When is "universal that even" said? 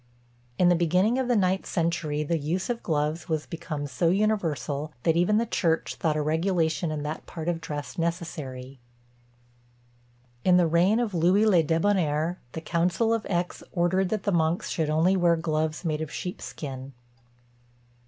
4.09-5.37